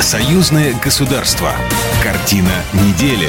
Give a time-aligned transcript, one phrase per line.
[0.00, 1.52] Союзное государство.
[2.02, 3.28] Картина недели.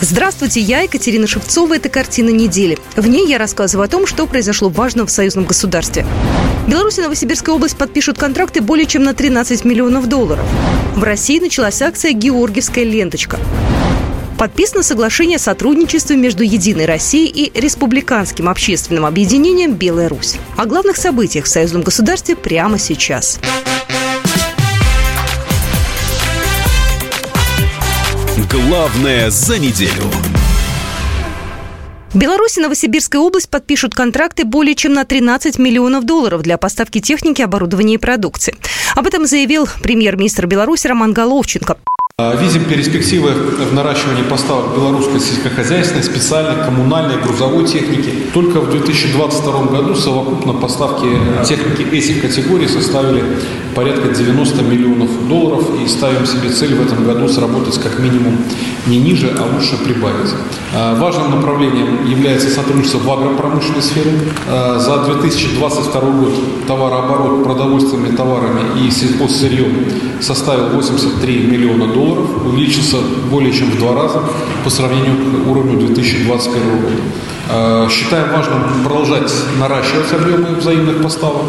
[0.00, 1.74] Здравствуйте, я Екатерина Шевцова.
[1.76, 2.78] Это «Картина недели».
[2.96, 6.06] В ней я рассказываю о том, что произошло важно в союзном государстве.
[6.66, 10.46] Беларусь и Новосибирская область подпишут контракты более чем на 13 миллионов долларов.
[10.96, 13.38] В России началась акция «Георгиевская ленточка».
[14.38, 20.36] Подписано соглашение о сотрудничестве между «Единой Россией» и Республиканским общественным объединением «Белая Русь».
[20.56, 23.38] О главных событиях в союзном государстве прямо сейчас.
[28.54, 30.04] Главное за неделю.
[32.14, 37.42] Беларусь и Новосибирская область подпишут контракты более чем на 13 миллионов долларов для поставки техники,
[37.42, 38.54] оборудования и продукции.
[38.94, 41.78] Об этом заявил премьер-министр Беларуси Роман Головченко.
[42.16, 48.10] А, видим перспективы в наращивании поставок белорусской сельскохозяйственной, специальной, коммунальной, грузовой техники.
[48.32, 51.08] Только в 2022 году совокупно поставки
[51.44, 53.24] техники этих категорий составили
[53.74, 58.38] порядка 90 миллионов долларов и ставим себе цель в этом году сработать как минимум
[58.86, 60.30] не ниже, а лучше прибавить.
[60.74, 64.12] А, важным направлением является сотрудничество в агропромышленной сфере.
[64.48, 66.32] А, за 2022 год
[66.66, 69.86] товарооборот продовольственными товарами и сельхозсырьем
[70.20, 72.98] составил 83 миллиона долларов увеличился
[73.30, 74.22] более чем в два раза
[74.62, 76.96] по сравнению к уровню 2021 года.
[77.50, 81.44] Э, считаем важным продолжать наращивать объемы взаимных поставок.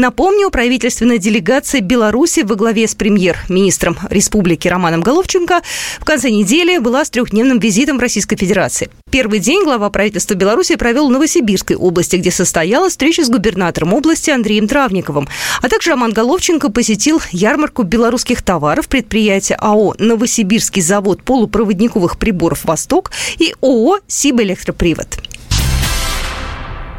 [0.00, 5.60] Напомню, правительственная делегация Беларуси во главе с премьер-министром республики Романом Головченко
[6.00, 8.88] в конце недели была с трехдневным визитом в Российской Федерации.
[9.10, 14.30] Первый день глава правительства Беларуси провел в Новосибирской области, где состоялась встреча с губернатором области
[14.30, 15.28] Андреем Травниковым.
[15.60, 23.10] А также Роман Головченко посетил ярмарку белорусских товаров предприятия АО «Новосибирский завод полупроводниковых приборов «Восток»
[23.38, 25.18] и ООО «Сибэлектропривод».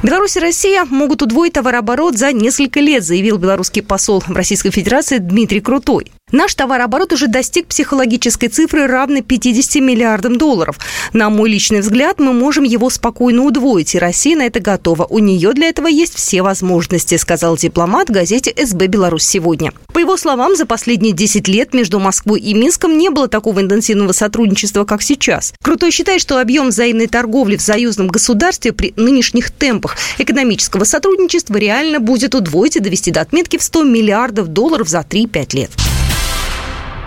[0.04, 5.20] Беларусь и Россия могут удвоить товарооборот за несколько лет, заявил белорусский посол в Российской Федерации
[5.20, 6.12] Дмитрий Крутой.
[6.32, 10.78] Наш товарооборот уже достиг психологической цифры, равной 50 миллиардам долларов.
[11.14, 15.06] На мой личный взгляд, мы можем его спокойно удвоить, и Россия на это готова.
[15.06, 19.74] У нее для этого есть все возможности, сказал дипломат газете «СБ Беларусь сегодня».
[19.94, 24.14] По его словам, за последние 10 лет между Москвой и Минском не было такого интенсивного
[24.14, 25.54] сотрудничества, как сейчас.
[25.62, 32.00] Крутой считает, что объем взаимной торговли в союзном государстве при нынешних темпах экономического сотрудничества реально
[32.00, 35.72] будет удвоить и довести до отметки в 100 миллиардов долларов за 3-5 лет.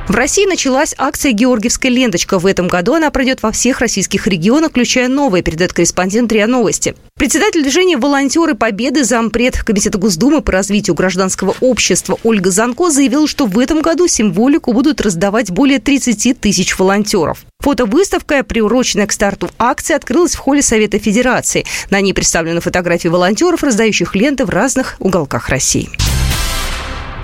[0.06, 2.38] В России началась акция «Георгиевская ленточка».
[2.38, 6.94] В этом году она пройдет во всех российских регионах, включая новые, передает корреспондент РИА Новости.
[7.16, 13.46] Председатель движения «Волонтеры Победы», зампред Комитета Госдумы по развитию гражданского общества Ольга Занко заявила, что
[13.46, 17.38] в этом году символику будут раздавать более 30 тысяч волонтеров.
[17.60, 21.64] Фотовыставка, приуроченная к старту акции, открылась в холле Совета Федерации.
[21.88, 25.88] На ней представлены фотографии волонтеров, раздающих ленты в разных уголках России.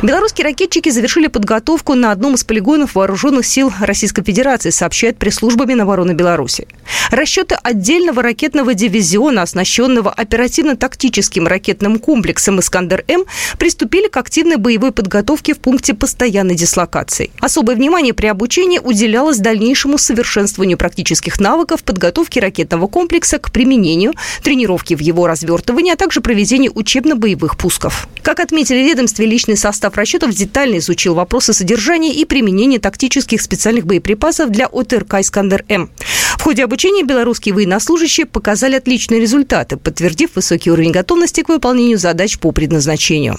[0.03, 6.13] Белорусские ракетчики завершили подготовку на одном из полигонов вооруженных сил Российской Федерации, сообщает пресс-служба Минобороны
[6.13, 6.67] Беларуси.
[7.11, 13.27] Расчеты отдельного ракетного дивизиона, оснащенного оперативно-тактическим ракетным комплексом «Искандер-М»,
[13.59, 17.31] приступили к активной боевой подготовке в пункте постоянной дислокации.
[17.39, 24.95] Особое внимание при обучении уделялось дальнейшему совершенствованию практических навыков подготовки ракетного комплекса к применению, тренировки
[24.95, 28.09] в его развертывании, а также проведению учебно-боевых пусков.
[28.23, 33.87] Как отметили ведомстве, личный состав состав расчетов детально изучил вопросы содержания и применения тактических специальных
[33.87, 35.91] боеприпасов для ОТРК «Искандер-М».
[36.39, 42.39] В ходе обучения белорусские военнослужащие показали отличные результаты, подтвердив высокий уровень готовности к выполнению задач
[42.39, 43.37] по предназначению.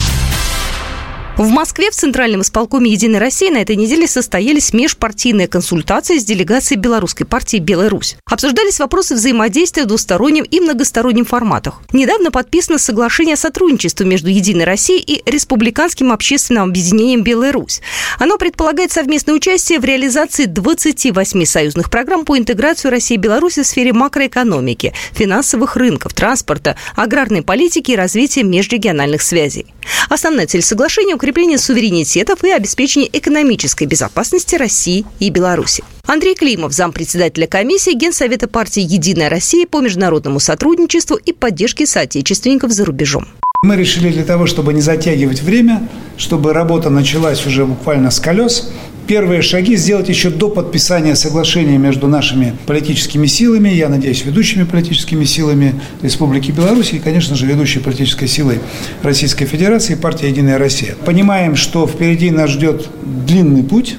[1.42, 6.80] В Москве в Центральном исполкоме «Единой России» на этой неделе состоялись межпартийные консультации с делегацией
[6.80, 8.16] белорусской партии «Белая Русь».
[8.30, 11.82] Обсуждались вопросы взаимодействия в двустороннем и многостороннем форматах.
[11.94, 17.82] Недавно подписано соглашение о сотрудничестве между «Единой Россией» и Республиканским общественным объединением «Белая Русь».
[18.20, 23.66] Оно предполагает совместное участие в реализации 28 союзных программ по интеграции России и Беларуси в
[23.66, 29.66] сфере макроэкономики, финансовых рынков, транспорта, аграрной политики и развития межрегиональных связей.
[30.10, 35.84] Основная цель соглашения– укрепление суверенитетов и обеспечение экономической безопасности России и Беларуси.
[36.06, 42.86] Андрей Климов, зампредседателя комиссии Генсовета партии «Единая Россия» по международному сотрудничеству и поддержке соотечественников за
[42.86, 43.28] рубежом.
[43.64, 45.88] Мы решили для того, чтобы не затягивать время,
[46.18, 48.72] чтобы работа началась уже буквально с колес,
[49.08, 55.24] первые шаги сделать еще до подписания соглашения между нашими политическими силами, я надеюсь, ведущими политическими
[55.26, 58.60] силами Республики Беларусь и, конечно же, ведущей политической силой
[59.04, 60.96] Российской Федерации, партия «Единая Россия».
[61.06, 63.98] Понимаем, что впереди нас ждет длинный путь,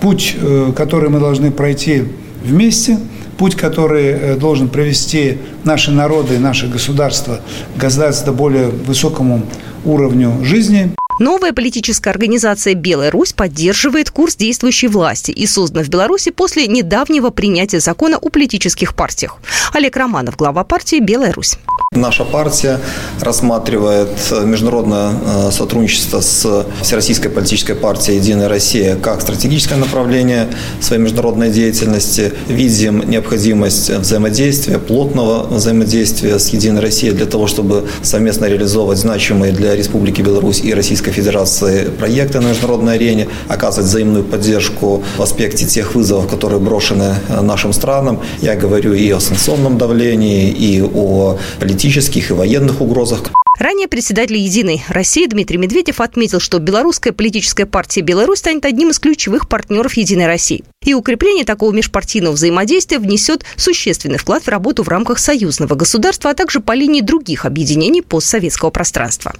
[0.00, 2.04] путь, э, который мы должны пройти
[2.44, 2.98] вместе,
[3.38, 7.40] путь, который э, должен привести наши народы, наше государство
[7.76, 9.44] к гораздо более высокому
[9.84, 10.94] уровню жизни.
[11.20, 17.30] Новая политическая организация «Белая Русь» поддерживает курс действующей власти и создана в Беларуси после недавнего
[17.30, 19.36] принятия закона о политических партиях.
[19.72, 21.56] Олег Романов, глава партии «Белая Русь».
[21.92, 22.80] Наша партия
[23.20, 24.08] рассматривает
[24.44, 30.48] международное э, сотрудничество с Всероссийской политической партией «Единая Россия» как стратегическое направление
[30.80, 32.32] своей международной деятельности.
[32.48, 39.76] Видим необходимость взаимодействия, плотного взаимодействия с «Единой Россией» для того, чтобы совместно реализовывать значимые для
[39.76, 45.94] Республики Беларусь и Российской Федерации проекты на международной арене, оказывать взаимную поддержку в аспекте тех
[45.94, 48.20] вызовов, которые брошены э, нашим странам.
[48.40, 53.20] Я говорю и о санкционном давлении, и о политических и военных угрозах.
[53.58, 58.98] Ранее председатель «Единой России» Дмитрий Медведев отметил, что белорусская политическая партия «Беларусь» станет одним из
[58.98, 60.64] ключевых партнеров «Единой России».
[60.84, 66.34] И укрепление такого межпартийного взаимодействия внесет существенный вклад в работу в рамках союзного государства, а
[66.34, 69.32] также по линии других объединений постсоветского пространства.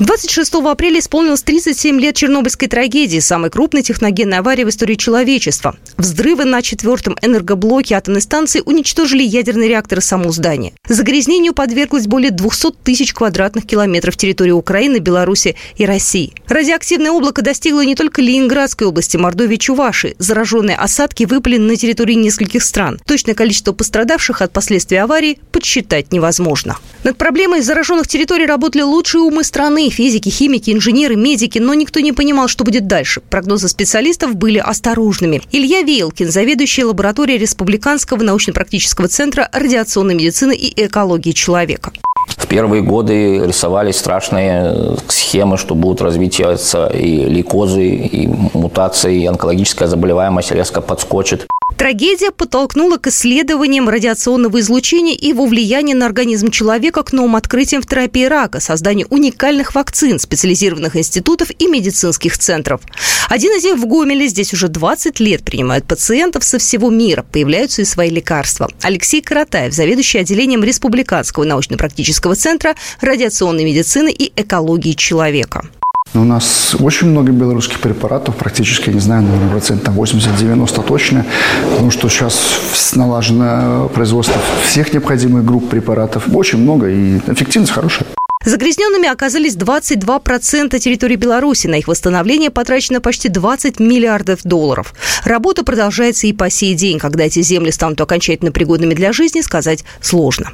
[0.00, 5.76] 26 апреля исполнилось 37 лет Чернобыльской трагедии, самой крупной техногенной аварии в истории человечества.
[5.96, 10.72] Взрывы на четвертом энергоблоке атомной станции уничтожили ядерные реакторы само здания.
[10.88, 16.32] Загрязнению подверглось более 200 тысяч квадратных километров территории Украины, Беларуси и России.
[16.48, 20.16] Радиоактивное облако достигло не только Ленинградской области, Мордовии и Чуваши.
[20.18, 22.98] Зараженные осадки выпали на территории нескольких стран.
[23.06, 26.78] Точное количество пострадавших от последствий аварии подсчитать невозможно.
[27.04, 32.00] Над проблемой зараженных территорий работали лучшие умы страны Ученые, физики, химики, инженеры, медики, но никто
[32.00, 33.20] не понимал, что будет дальше.
[33.20, 35.42] Прогнозы специалистов были осторожными.
[35.52, 41.92] Илья Вейлкин, заведующий лабораторией Республиканского научно-практического центра радиационной медицины и экологии человека.
[42.28, 49.86] В первые годы рисовались страшные схемы, что будут развитываться и лейкозы, и мутации, и онкологическая
[49.86, 51.46] заболеваемость резко подскочит.
[51.84, 57.82] Трагедия подтолкнула к исследованиям радиационного излучения и его влияния на организм человека к новым открытиям
[57.82, 62.80] в терапии рака, созданию уникальных вакцин, специализированных институтов и медицинских центров.
[63.28, 64.28] Один из них в Гомеле.
[64.28, 67.24] Здесь уже 20 лет принимают пациентов со всего мира.
[67.30, 68.70] Появляются и свои лекарства.
[68.82, 75.68] Алексей Каратаев, заведующий отделением Республиканского научно-практического центра радиационной медицины и экологии человека.
[76.16, 81.26] У нас очень много белорусских препаратов, практически, я не знаю, наверное, процентов 80-90 точно,
[81.70, 86.24] потому что сейчас налажено производство всех необходимых групп препаратов.
[86.32, 88.06] Очень много, и эффективность хорошая.
[88.44, 91.66] Загрязненными оказались 22% территории Беларуси.
[91.66, 94.94] На их восстановление потрачено почти 20 миллиардов долларов.
[95.24, 96.98] Работа продолжается и по сей день.
[97.00, 100.52] Когда эти земли станут окончательно пригодными для жизни, сказать сложно.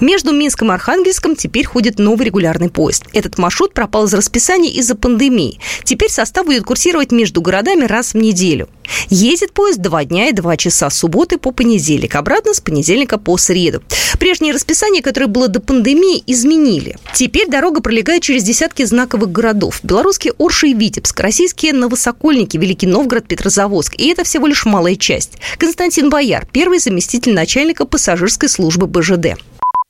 [0.00, 3.04] Между Минском и Архангельском теперь ходит новый регулярный поезд.
[3.12, 5.58] Этот маршрут пропал из расписания из-за пандемии.
[5.84, 8.68] Теперь состав будет курсировать между городами раз в неделю.
[9.08, 13.36] Ездит поезд два дня и два часа с субботы по понедельник, обратно с понедельника по
[13.36, 13.82] среду.
[14.18, 16.96] Прежнее расписание, которое было до пандемии, изменили.
[17.14, 19.80] Теперь дорога пролегает через десятки знаковых городов.
[19.82, 23.94] Белорусские Орши и Витебск, российские Новосокольники, Великий Новгород, Петрозаводск.
[23.96, 25.32] И это всего лишь малая часть.
[25.58, 29.38] Константин Бояр, первый заместитель начальника пассажирской службы БЖД.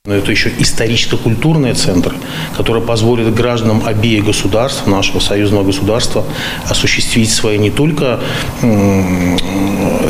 [0.07, 2.15] Но это еще историческо-культурный центр,
[2.55, 6.23] который позволит гражданам обеих государств, нашего союзного государства,
[6.69, 8.21] осуществить свои не только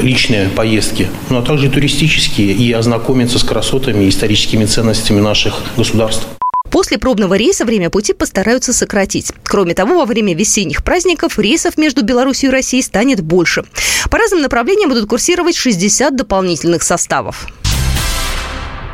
[0.03, 6.27] личные поездки, но также и туристические, и ознакомиться с красотами и историческими ценностями наших государств.
[6.69, 9.31] После пробного рейса время пути постараются сократить.
[9.41, 13.63] Кроме того, во время весенних праздников рейсов между Беларусью и Россией станет больше.
[14.11, 17.47] По разным направлениям будут курсировать 60 дополнительных составов.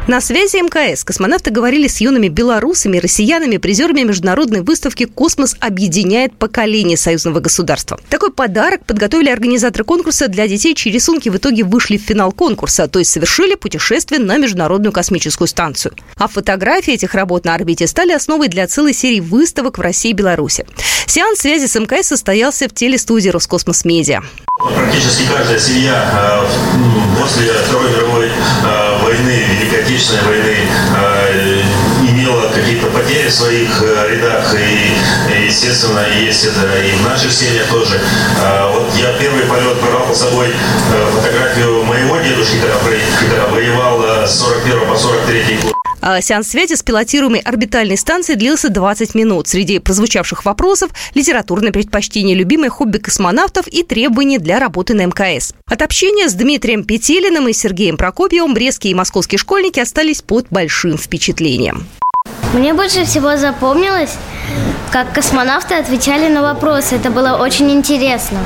[0.05, 6.97] На связи МКС космонавты говорили с юными белорусами, россиянами, призерами международной выставки «Космос объединяет поколение
[6.97, 7.97] союзного государства».
[8.09, 12.89] Такой подарок подготовили организаторы конкурса для детей, чьи рисунки в итоге вышли в финал конкурса,
[12.89, 15.95] то есть совершили путешествие на Международную космическую станцию.
[16.17, 20.13] А фотографии этих работ на орбите стали основой для целой серии выставок в России и
[20.13, 20.65] Беларуси.
[21.07, 24.21] Сеанс связи с мкс состоялся в телестудии «Роскосмос Медиа».
[24.75, 28.82] Практически каждая семья э, после Второй мировой э,
[29.83, 30.55] Отечественной войны,
[30.97, 31.61] э,
[32.07, 34.55] имела какие-то потери в своих рядах.
[34.55, 37.99] И, естественно, есть это и в наших семьях тоже.
[38.71, 40.47] Вот я первый полет брал с собой
[41.13, 42.57] фотографию моего дедушки,
[43.19, 45.72] когда воевал с 41 по 43 год.
[46.05, 49.47] А сеанс связи с пилотируемой орбитальной станцией длился 20 минут.
[49.47, 55.53] Среди прозвучавших вопросов– литературное предпочтение, любимое хобби космонавтов и требования для работы на МКС.
[55.65, 60.97] От общения с Дмитрием Петелиным и Сергеем Прокопьевым брестские и московские школьники остались под большим
[60.97, 61.87] впечатлением.
[62.53, 64.11] Мне больше всего запомнилось
[64.91, 66.95] как космонавты отвечали на вопросы.
[66.95, 68.37] Это было очень интересно.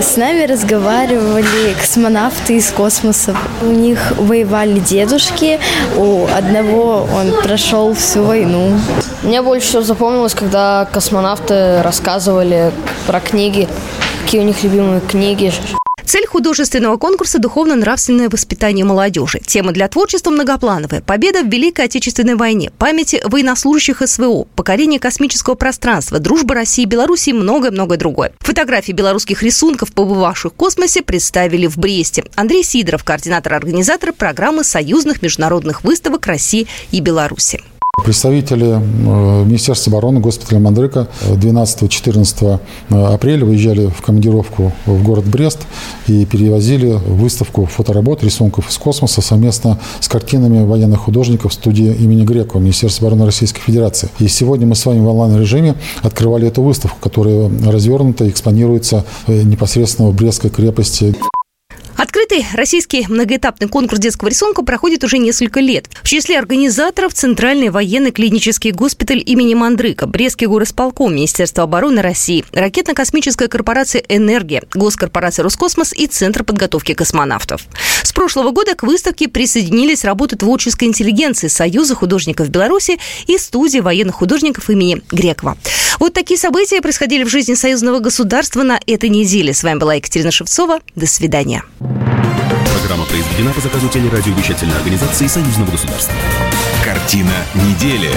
[0.00, 3.34] С нами разговаривали космонавты из космоса.
[3.62, 5.58] У них воевали дедушки,
[5.96, 8.78] у одного он прошел всю войну.
[9.22, 12.70] Мне больше всего запомнилось, когда космонавты рассказывали
[13.06, 13.66] про книги,
[14.24, 15.52] какие у них любимые книги.
[16.06, 19.40] Цель художественного конкурса– духовно-нравственное воспитание молодежи.
[19.44, 21.00] Тема для творчества многоплановая.
[21.00, 27.30] Победа в Великой Отечественной войне, памяти военнослужащих СВО, покорение космического пространства, дружба России и Беларуси
[27.30, 28.32] и многое-многое другое.
[28.40, 32.24] Фотографии белорусских рисунков, побывавших в космосе, представили в Бресте.
[32.34, 37.62] Андрей Сидоров, координатор-организатор программы союзных международных выставок России и Беларуси.
[38.04, 42.60] Представители э, Министерства обороны, госпиталя Мандрыка 12-14
[42.90, 45.60] э, апреля выезжали в командировку в город Брест
[46.06, 52.60] и перевозили выставку фоторабот, рисунков из космоса совместно с картинами военных художников студии имени Грекова
[52.60, 54.10] Министерства обороны Российской Федерации.
[54.18, 59.42] И сегодня мы с вами в онлайн-режиме открывали эту выставку, которая развернута и экспонируется э,
[59.44, 61.14] непосредственно в Брестской крепости.
[62.24, 65.90] Открытый российский многоэтапный конкурс детского рисунка проходит уже несколько лет.
[66.02, 73.48] В числе организаторов Центральный военный клинический госпиталь имени Мандрыка, Брестский горосполком, Министерство обороны России, ракетно-космическая
[73.48, 77.66] корпорация «Энергия», госкорпорация «Роскосмос» и Центр подготовки космонавтов.
[78.02, 84.14] С прошлого года к выставке присоединились работы творческой интеллигенции Союза художников Беларуси и студии военных
[84.14, 85.58] художников имени Грекова.
[85.98, 89.52] Вот такие события происходили в жизни союзного государства на этой неделе.
[89.52, 90.80] С вами была Екатерина Шевцова.
[90.96, 91.64] До свидания.
[93.14, 96.16] Произведена по заказу телерадиовещательной организации Союзного государства.
[96.84, 98.10] Картина недели.